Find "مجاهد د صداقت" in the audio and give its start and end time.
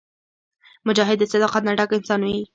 0.87-1.61